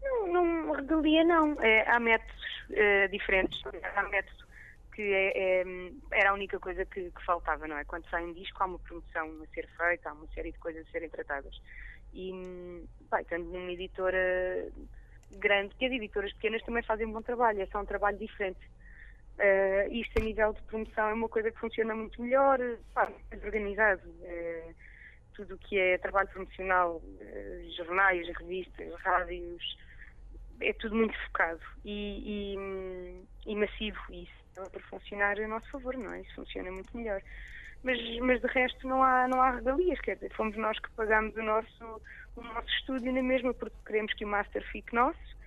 Não, 0.02 0.28
não 0.32 0.72
regalia 0.72 1.24
não. 1.24 1.62
É, 1.62 1.90
há 1.90 2.00
métodos 2.00 2.44
uh, 2.70 3.10
diferentes. 3.12 3.62
Há 3.96 4.04
métodos 4.04 4.46
que 4.94 5.02
é, 5.02 5.62
é, 5.62 5.66
era 6.12 6.30
a 6.30 6.34
única 6.34 6.58
coisa 6.58 6.86
que, 6.86 7.12
que, 7.12 7.26
faltava, 7.26 7.68
não 7.68 7.78
é? 7.78 7.84
Quando 7.84 8.10
sai 8.10 8.24
um 8.24 8.32
disco 8.32 8.64
há 8.64 8.66
uma 8.66 8.80
promoção 8.80 9.44
a 9.44 9.54
ser 9.54 9.68
feita, 9.76 10.10
há 10.10 10.14
uma 10.14 10.28
série 10.28 10.54
de 10.54 10.60
coisas 10.60 10.88
a 10.88 10.92
serem 10.92 11.10
tratadas. 11.10 11.62
E, 12.14 12.32
bem, 13.12 13.26
tendo 13.28 13.52
uma 13.52 13.72
editora 13.72 14.72
grande, 15.38 15.76
que 15.76 15.86
as 15.86 15.92
editoras 15.92 16.32
pequenas 16.34 16.64
também 16.64 16.82
fazem 16.84 17.08
um 17.08 17.12
bom 17.12 17.22
trabalho, 17.22 17.62
é 17.62 17.66
só 17.66 17.82
um 17.82 17.86
trabalho 17.86 18.18
diferente. 18.18 18.60
Uh, 19.38 19.92
isto 19.94 20.18
a 20.18 20.24
nível 20.24 20.54
de 20.54 20.62
promoção 20.64 21.10
é 21.10 21.14
uma 21.14 21.28
coisa 21.28 21.52
que 21.52 21.60
funciona 21.60 21.94
muito 21.94 22.22
melhor, 22.22 22.58
pá, 22.94 23.12
mais 23.30 23.44
organizado. 23.44 24.08
Uh, 24.08 24.74
tudo 25.34 25.56
o 25.56 25.58
que 25.58 25.78
é 25.78 25.98
trabalho 25.98 26.30
promocional, 26.30 27.02
uh, 27.04 27.72
jornais, 27.76 28.26
revistas, 28.38 28.94
rádios, 29.02 29.78
é 30.62 30.72
tudo 30.74 30.96
muito 30.96 31.14
focado 31.26 31.60
e, 31.84 32.56
e, 33.46 33.52
e 33.52 33.56
massivo. 33.58 34.00
Isso 34.10 34.32
acaba 34.54 34.70
por 34.70 34.82
funcionar 34.84 35.38
a 35.38 35.48
nosso 35.48 35.70
favor, 35.70 35.98
não 35.98 36.14
é? 36.14 36.22
Isso 36.22 36.36
funciona 36.36 36.72
muito 36.72 36.96
melhor. 36.96 37.22
Mas, 37.84 38.00
mas 38.22 38.40
de 38.42 38.48
resto 38.48 38.88
não 38.88 39.04
há, 39.04 39.28
não 39.28 39.42
há 39.42 39.52
regalias, 39.52 40.00
quer 40.00 40.16
dizer, 40.16 40.34
fomos 40.34 40.56
nós 40.56 40.80
que 40.80 40.90
pagamos 40.92 41.36
o 41.36 41.44
nosso, 41.44 42.02
o 42.38 42.42
nosso 42.42 42.70
estúdio 42.80 43.12
na 43.12 43.22
mesma 43.22 43.54
porque 43.54 43.76
queremos 43.86 44.14
que 44.14 44.24
o 44.24 44.28
master 44.30 44.66
fique 44.72 44.96
nosso. 44.96 45.38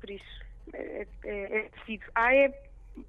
por 0.00 0.08
isso 0.08 0.43
é, 0.72 1.06
é, 1.24 1.58
é 1.58 1.68
decidido. 1.70 2.04
Ah, 2.14 2.34
é, 2.34 2.52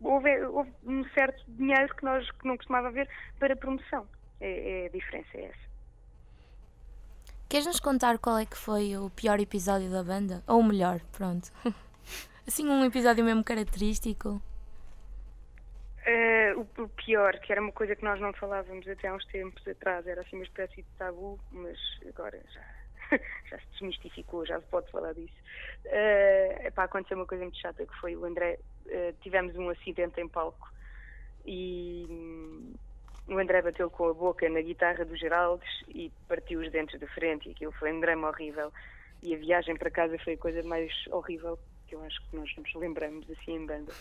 houve, 0.01 0.41
houve, 0.45 0.71
um 0.83 1.03
certo 1.09 1.43
dinheiro 1.47 1.93
que 1.95 2.03
nós 2.03 2.29
que 2.31 2.47
não 2.47 2.57
costumava 2.57 2.87
haver 2.87 3.09
para 3.39 3.55
promoção. 3.55 4.07
É, 4.39 4.83
é, 4.83 4.85
a 4.87 4.89
diferença 4.89 5.29
é 5.35 5.45
essa. 5.45 5.65
Queres 7.47 7.67
nos 7.67 7.79
contar 7.79 8.17
qual 8.17 8.37
é 8.37 8.45
que 8.45 8.57
foi 8.57 8.97
o 8.97 9.09
pior 9.09 9.39
episódio 9.39 9.89
da 9.89 10.03
banda? 10.03 10.43
Ou 10.47 10.59
o 10.59 10.63
melhor, 10.63 10.99
pronto. 11.11 11.51
assim, 12.47 12.67
um 12.67 12.83
episódio 12.83 13.23
mesmo 13.23 13.43
característico. 13.43 14.41
Uh, 16.05 16.59
o, 16.59 16.83
o, 16.83 16.89
pior, 16.89 17.39
que 17.39 17.51
era 17.51 17.61
uma 17.61 17.71
coisa 17.71 17.95
que 17.95 18.03
nós 18.03 18.19
não 18.19 18.33
falávamos 18.33 18.87
até 18.87 19.07
há 19.07 19.13
uns 19.15 19.25
tempos 19.25 19.67
atrás, 19.67 20.05
era 20.05 20.21
assim 20.21 20.35
uma 20.35 20.45
espécie 20.45 20.77
de 20.77 20.87
tabu, 20.97 21.39
mas 21.51 21.77
agora 22.07 22.39
já 22.53 22.74
já 23.49 23.59
se 23.59 23.65
desmistificou, 23.71 24.45
já 24.45 24.59
se 24.59 24.67
pode 24.67 24.89
falar 24.91 25.13
disso. 25.13 25.33
Uh, 25.85 26.67
epá, 26.67 26.83
aconteceu 26.83 27.17
uma 27.17 27.25
coisa 27.25 27.43
muito 27.43 27.59
chata 27.59 27.85
que 27.85 27.95
foi 27.99 28.15
o 28.15 28.25
André, 28.25 28.59
uh, 28.85 29.13
tivemos 29.21 29.55
um 29.55 29.69
acidente 29.69 30.19
em 30.19 30.27
palco 30.27 30.69
e 31.45 32.05
um, 32.09 32.73
o 33.27 33.37
André 33.37 33.61
bateu 33.61 33.89
com 33.89 34.09
a 34.09 34.13
boca 34.13 34.47
na 34.49 34.61
guitarra 34.61 35.05
do 35.05 35.15
Geraldes 35.15 35.69
e 35.87 36.11
partiu 36.27 36.61
os 36.61 36.71
dentes 36.71 36.99
da 36.99 37.07
frente 37.07 37.47
e 37.49 37.51
aquilo 37.51 37.71
foi 37.73 37.91
um 37.91 37.99
drama 37.99 38.29
horrível 38.29 38.71
e 39.21 39.33
a 39.33 39.37
viagem 39.37 39.75
para 39.75 39.89
casa 39.89 40.17
foi 40.19 40.33
a 40.33 40.37
coisa 40.37 40.63
mais 40.63 40.91
horrível 41.11 41.57
que 41.87 41.95
eu 41.95 42.03
acho 42.03 42.21
que 42.23 42.35
nós 42.35 42.49
nos 42.57 42.73
lembramos 42.75 43.29
assim 43.31 43.55
em 43.55 43.65
banda. 43.65 43.93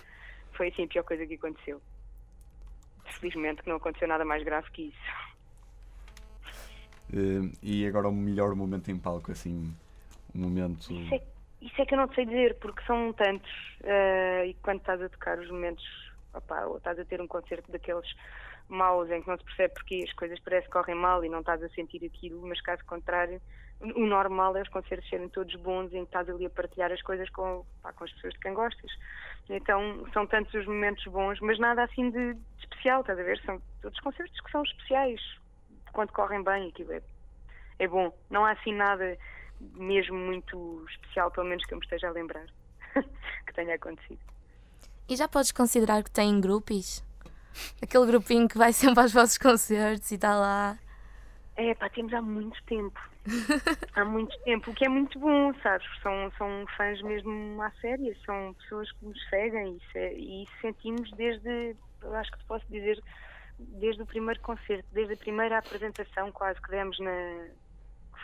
Foi 0.53 0.69
assim 0.69 0.85
a 0.85 0.89
pior 0.89 1.05
coisa 1.05 1.27
que 1.27 1.35
aconteceu. 1.35 1.81
Felizmente 3.19 3.63
que 3.63 3.69
não 3.69 3.77
aconteceu 3.77 4.09
nada 4.09 4.25
mais 4.25 4.43
grave 4.43 4.71
que 4.71 4.83
isso. 4.89 5.34
Uh, 7.15 7.53
e 7.63 7.87
agora 7.87 8.09
o 8.09 8.13
melhor 8.13 8.57
momento 8.57 8.91
em 8.91 8.99
palco, 8.99 9.31
assim, 9.31 9.73
um 10.35 10.41
momento. 10.41 10.93
Isso 10.93 11.15
é, 11.15 11.23
isso 11.63 11.83
é 11.83 11.87
que 11.87 11.95
eu 11.95 11.99
não 11.99 12.13
sei 12.13 12.27
dizer, 12.27 12.57
porque 12.57 12.85
são 12.85 13.13
tantos. 13.13 13.51
Uh, 13.83 14.47
e 14.47 14.57
quando 14.63 14.79
estás 14.79 15.01
a 15.01 15.09
tocar 15.09 15.39
os 15.39 15.49
momentos, 15.49 15.85
opa, 16.33 16.67
ou 16.67 16.79
estás 16.79 16.99
a 16.99 17.05
ter 17.05 17.21
um 17.21 17.29
concerto 17.29 17.71
daqueles 17.71 18.09
maus 18.69 19.11
em 19.11 19.23
que 19.23 19.29
não 19.29 19.37
se 19.37 19.45
percebe 19.45 19.75
porque 19.75 20.05
as 20.07 20.13
coisas 20.15 20.41
parecem 20.41 20.67
que 20.67 20.73
correm 20.73 20.95
mal 20.95 21.25
e 21.25 21.29
não 21.29 21.41
estás 21.41 21.63
a 21.63 21.69
sentir 21.69 22.05
aquilo, 22.05 22.45
mas 22.47 22.61
caso 22.61 22.85
contrário, 22.85 23.41
o 23.81 24.07
normal 24.07 24.57
é 24.57 24.63
os 24.63 24.69
concertos 24.69 25.09
serem 25.09 25.29
todos 25.29 25.55
bons 25.57 25.93
em 25.93 26.01
que 26.01 26.05
estás 26.05 26.29
ali 26.29 26.47
a 26.47 26.51
partilhar 26.51 26.91
as 26.91 27.03
coisas 27.03 27.29
com, 27.31 27.65
com 27.83 28.05
as 28.05 28.13
pessoas 28.13 28.33
de 28.33 28.41
quem 28.41 28.55
gostas. 28.55 28.91
Então 29.49 30.07
são 30.13 30.27
tantos 30.27 30.55
os 30.55 30.67
momentos 30.67 31.05
bons, 31.05 31.39
mas 31.41 31.59
nada 31.59 31.85
assim 31.85 32.11
de, 32.11 32.35
de 32.35 32.41
especial, 32.59 33.03
estás 33.03 33.19
a 33.19 33.23
ver? 33.23 33.39
São 33.45 33.61
todos 33.83 34.01
concertos 34.01 34.41
que 34.41 34.51
são 34.51 34.63
especiais, 34.63 35.21
quando 35.95 36.13
correm 36.13 36.43
bem, 36.43 36.69
aquilo 36.69 36.93
é, 36.93 37.03
é 37.79 37.89
bom. 37.89 38.13
Não 38.29 38.45
há 38.45 38.51
assim 38.51 38.75
nada 38.75 39.17
mesmo 39.61 40.17
muito 40.17 40.85
especial, 40.91 41.31
pelo 41.31 41.47
menos 41.47 41.65
que 41.65 41.73
eu 41.73 41.79
me 41.79 41.85
esteja 41.85 42.09
a 42.09 42.13
lembrar, 42.13 42.47
que 43.47 43.55
tenha 43.55 43.75
acontecido. 43.75 44.21
E 45.09 45.17
já 45.17 45.29
podes 45.29 45.53
considerar 45.53 46.03
que 46.03 46.11
tem 46.11 46.41
grupos? 46.41 47.05
Aquele 47.81 48.07
grupinho 48.07 48.49
que 48.49 48.59
vai 48.59 48.73
sempre 48.73 49.01
aos 49.01 49.13
vossos 49.13 49.39
concertos 49.39 50.11
e 50.11 50.17
está 50.17 50.35
lá. 50.35 50.79
É, 51.57 51.75
pá, 51.75 51.89
temos 51.89 52.13
há 52.13 52.21
muito 52.21 52.61
tempo. 52.65 53.01
há 53.95 54.05
muito 54.05 54.37
tempo, 54.41 54.71
o 54.71 54.75
que 54.75 54.85
é 54.85 54.89
muito 54.89 55.19
bom, 55.19 55.55
sabes? 55.63 55.87
São, 56.03 56.31
são 56.37 56.67
fãs 56.77 57.01
mesmo 57.03 57.63
à 57.63 57.71
séria, 57.81 58.15
são 58.27 58.55
pessoas 58.55 58.91
que 58.93 59.07
nos 59.07 59.29
seguem 59.31 59.77
e, 59.77 59.93
se, 59.93 59.99
e 59.99 60.49
sentimos 60.61 61.11
desde, 61.13 61.77
acho 62.03 62.33
que 62.33 62.39
te 62.39 62.45
posso 62.45 62.67
dizer, 62.69 63.03
desde 63.59 64.03
o 64.03 64.07
primeiro 64.07 64.41
concerto, 64.41 64.87
desde 64.93 65.15
a 65.15 65.17
primeira 65.17 65.59
apresentação 65.59 66.31
quase 66.33 66.61
que 66.61 66.71
demos 66.71 66.99
na. 66.99 67.49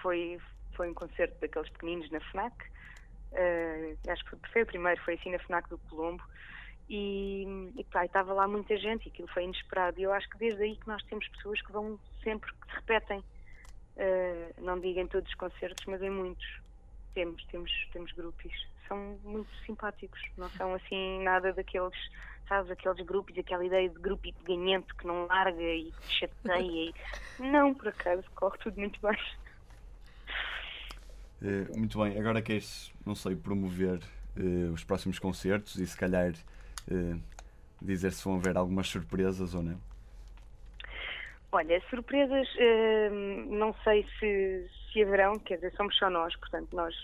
Foi, 0.02 0.38
foi 0.74 0.90
um 0.90 0.94
concerto 0.94 1.38
daqueles 1.40 1.68
pequeninos 1.70 2.10
na 2.10 2.20
FNAC. 2.20 2.54
Uh, 3.32 4.10
acho 4.10 4.24
que 4.24 4.48
foi 4.52 4.62
o 4.62 4.66
primeiro, 4.66 5.00
foi 5.02 5.14
assim 5.14 5.30
na 5.30 5.38
FNAC 5.38 5.68
do 5.68 5.78
Colombo. 5.78 6.22
E, 6.88 7.44
e 7.76 7.84
pá, 7.84 8.04
estava 8.04 8.32
lá 8.32 8.48
muita 8.48 8.76
gente 8.76 9.06
e 9.06 9.08
aquilo 9.10 9.28
foi 9.28 9.44
inesperado. 9.44 10.00
E 10.00 10.02
eu 10.02 10.12
acho 10.12 10.28
que 10.30 10.38
desde 10.38 10.62
aí 10.62 10.76
que 10.76 10.88
nós 10.88 11.02
temos 11.04 11.26
pessoas 11.28 11.60
que 11.62 11.70
vão 11.70 11.98
sempre, 12.22 12.50
que 12.52 12.66
se 12.66 12.74
repetem. 12.74 13.20
Uh, 13.96 14.62
não 14.62 14.80
digo 14.80 14.98
em 14.98 15.06
todos 15.06 15.28
os 15.28 15.34
concertos, 15.36 15.84
mas 15.86 16.02
em 16.02 16.10
muitos. 16.10 16.60
Temos, 17.14 17.44
temos, 17.46 17.70
temos 17.92 18.12
grupos. 18.12 18.52
São 18.90 19.18
muito 19.24 19.48
simpáticos, 19.64 20.20
não 20.36 20.50
são 20.50 20.74
assim 20.74 21.22
nada 21.22 21.52
daqueles 21.52 21.96
sabes, 22.50 22.70
aqueles 22.72 23.06
grupos, 23.06 23.38
aquela 23.38 23.64
ideia 23.64 23.88
de 23.88 23.98
grupo 24.00 24.26
e 24.26 24.32
de 24.32 24.42
ganhento 24.42 24.94
que 24.96 25.06
não 25.06 25.26
larga 25.26 25.62
e 25.62 25.92
que 25.92 26.12
chateia. 26.12 26.90
E... 26.90 26.94
Não, 27.38 27.72
por 27.72 27.88
acaso, 27.88 28.24
corre 28.34 28.58
tudo 28.58 28.78
muito 28.78 29.00
bem. 29.00 29.16
Uh, 31.40 31.78
muito 31.78 32.02
bem, 32.02 32.18
agora 32.18 32.42
queres, 32.42 32.92
não 33.06 33.14
sei, 33.14 33.34
promover 33.34 33.98
uh, 34.36 34.72
os 34.74 34.84
próximos 34.84 35.18
concertos 35.18 35.76
e 35.76 35.86
se 35.86 35.96
calhar 35.96 36.32
uh, 36.32 37.20
dizer 37.80 38.12
se 38.12 38.22
vão 38.22 38.34
haver 38.34 38.58
algumas 38.58 38.88
surpresas 38.88 39.54
ou 39.54 39.62
não? 39.62 39.80
Olha, 41.52 41.82
surpresas 41.88 42.46
não 43.48 43.74
sei 43.82 44.06
se, 44.18 44.70
se 44.92 45.02
haverão, 45.02 45.36
quer 45.38 45.56
dizer, 45.56 45.72
somos 45.76 45.96
só 45.96 46.08
nós, 46.08 46.36
portanto, 46.36 46.76
nós 46.76 46.94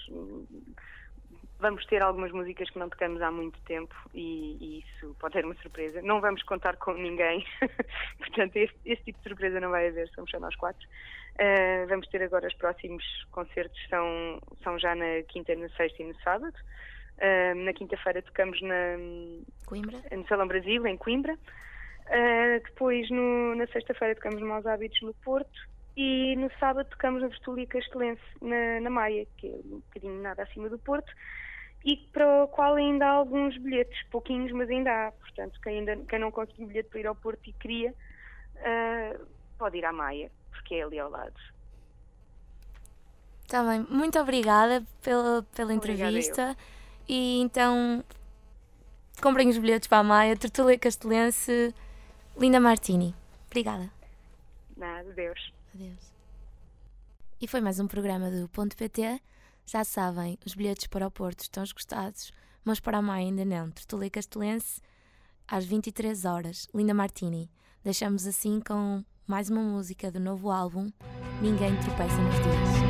Vamos 1.58 1.86
ter 1.86 2.02
algumas 2.02 2.32
músicas 2.32 2.68
que 2.68 2.78
não 2.78 2.90
tocamos 2.90 3.22
há 3.22 3.30
muito 3.30 3.58
tempo 3.62 3.94
e, 4.12 4.58
e 4.60 4.78
isso 4.80 5.16
pode 5.18 5.32
ser 5.32 5.44
uma 5.44 5.54
surpresa. 5.54 6.02
Não 6.02 6.20
vamos 6.20 6.42
contar 6.42 6.76
com 6.76 6.92
ninguém, 6.92 7.46
portanto, 8.18 8.56
esse, 8.56 8.74
esse, 8.84 9.02
tipo 9.04 9.18
de 9.18 9.28
surpresa 9.28 9.58
não 9.58 9.70
vai 9.70 9.88
haver, 9.88 10.06
somos 10.10 10.30
só 10.30 10.38
nós 10.38 10.54
quatro. 10.56 10.86
Uh, 11.36 11.86
vamos 11.88 12.06
ter 12.08 12.22
agora 12.22 12.46
os 12.46 12.54
próximos 12.54 13.02
concertos, 13.30 13.78
são, 13.88 14.38
são 14.62 14.78
já 14.78 14.94
na 14.94 15.22
quinta, 15.28 15.54
na 15.54 15.68
sexta 15.70 16.02
e 16.02 16.06
no 16.06 16.14
sábado. 16.20 16.54
Uh, 17.16 17.54
na 17.64 17.72
quinta-feira 17.72 18.20
tocamos 18.20 18.60
na, 18.60 18.98
Coimbra? 19.64 19.98
no 20.12 20.28
Salão 20.28 20.46
Brasil, 20.46 20.86
em 20.86 20.98
Coimbra. 20.98 21.32
Uh, 21.32 22.62
depois, 22.66 23.08
no, 23.08 23.54
na 23.54 23.66
sexta-feira, 23.68 24.14
tocamos 24.14 24.42
no 24.42 24.46
Maus 24.46 24.66
Hábitos, 24.66 25.00
no 25.00 25.14
Porto. 25.14 25.58
E 25.96 26.36
no 26.36 26.50
sábado 26.60 26.86
tocamos 26.90 27.22
na 27.22 27.28
Vertúlia 27.28 27.66
Castelense, 27.66 28.20
na, 28.42 28.80
na 28.80 28.90
Maia, 28.90 29.26
que 29.38 29.46
é 29.46 29.52
um 29.52 29.80
bocadinho 29.80 30.20
nada 30.20 30.42
acima 30.42 30.68
do 30.68 30.78
Porto 30.78 31.10
e 31.86 31.96
para 31.96 32.42
o 32.42 32.48
qual 32.48 32.74
ainda 32.74 33.06
há 33.06 33.10
alguns 33.10 33.56
bilhetes, 33.58 33.96
pouquinhos, 34.10 34.50
mas 34.50 34.68
ainda 34.68 34.90
há. 34.90 35.12
Portanto, 35.12 35.60
quem, 35.62 35.78
ainda, 35.78 35.96
quem 36.08 36.18
não 36.18 36.32
conseguiu 36.32 36.66
bilhete 36.66 36.88
para 36.88 36.98
ir 36.98 37.06
ao 37.06 37.14
Porto 37.14 37.48
e 37.48 37.52
queria, 37.52 37.94
uh, 38.56 39.26
pode 39.56 39.78
ir 39.78 39.84
à 39.84 39.92
Maia, 39.92 40.28
porque 40.50 40.74
é 40.74 40.82
ali 40.82 40.98
ao 40.98 41.08
lado. 41.08 41.40
Está 43.42 43.62
bem, 43.62 43.86
muito 43.88 44.18
obrigada 44.18 44.84
pela, 45.00 45.46
pela 45.54 45.72
entrevista. 45.72 46.56
E 47.08 47.40
então, 47.40 48.02
comprem 49.22 49.48
os 49.48 49.56
bilhetes 49.56 49.86
para 49.86 49.98
a 49.98 50.02
Maia, 50.02 50.36
Tertulia 50.36 50.76
Castelense, 50.76 51.72
Linda 52.36 52.58
Martini. 52.58 53.14
Obrigada. 53.46 53.88
Nada, 54.76 55.08
adeus. 55.08 55.52
Adeus. 55.72 56.12
E 57.40 57.46
foi 57.46 57.60
mais 57.60 57.78
um 57.78 57.86
programa 57.86 58.28
do 58.28 58.48
Ponto 58.48 58.76
PT. 58.76 59.20
Já 59.68 59.82
sabem, 59.82 60.38
os 60.46 60.54
bilhetes 60.54 60.86
para 60.86 61.08
o 61.08 61.10
Porto 61.10 61.40
estão 61.40 61.64
esgotados, 61.64 62.30
mas 62.64 62.78
para 62.78 62.98
a 62.98 63.02
Maia 63.02 63.26
ainda 63.26 63.44
não. 63.44 63.68
Tertulia 63.68 64.08
Castelense, 64.08 64.80
às 65.46 65.64
23 65.64 66.24
horas. 66.24 66.68
Linda 66.72 66.94
Martini. 66.94 67.50
Deixamos 67.82 68.28
assim 68.28 68.60
com 68.60 69.04
mais 69.26 69.50
uma 69.50 69.62
música 69.62 70.08
do 70.08 70.20
novo 70.20 70.52
álbum, 70.52 70.88
Ninguém 71.42 71.76
Tropeça 71.80 72.16
nos 72.16 72.34
Dias. 72.36 72.86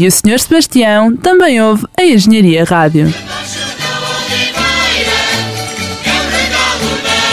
E 0.00 0.06
o 0.06 0.10
Sr. 0.10 0.40
Sebastião 0.40 1.14
também 1.14 1.60
ouve 1.60 1.86
a 1.94 2.02
Engenharia 2.02 2.64
Rádio. 2.64 3.12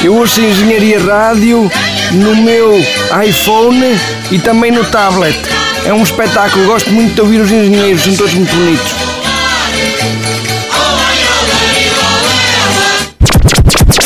Eu 0.03 0.13
ouço 0.13 0.41
Engenharia 0.41 0.99
Rádio 0.99 1.71
no 2.11 2.35
meu 2.35 2.77
iPhone 3.25 3.97
e 4.29 4.39
também 4.39 4.73
no 4.73 4.83
tablet. 4.83 5.37
É 5.85 5.93
um 5.93 6.03
espetáculo, 6.03 6.65
gosto 6.65 6.91
muito 6.91 7.15
de 7.15 7.21
ouvir 7.21 7.39
os 7.39 7.49
engenheiros, 7.49 8.01
são 8.01 8.17
todos 8.17 8.33
muito 8.33 8.53
bonitos. 8.53 8.91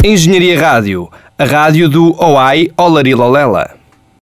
Engenharia 0.03 0.61
Rádio, 0.61 1.09
a 1.35 1.45
rádio 1.45 1.89
do 1.89 2.15
OAI 2.23 2.69
Olarilolela. 2.77 3.80